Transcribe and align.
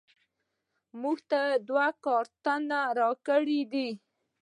موږ 1.01 1.17
ته 1.29 1.39
دوه 1.67 1.87
کارتونه 2.05 2.79
راکړیدي 2.99 3.89